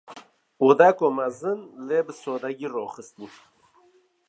Odeke 0.67 1.07
mezin; 1.17 1.59
lê 1.87 1.99
bi 2.05 2.13
sadegî 2.21 2.67
raxistî. 2.75 3.27